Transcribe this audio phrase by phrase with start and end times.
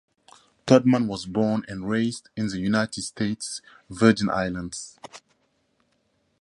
[0.65, 4.97] Todman was born and raised in the United States Virgin Islands.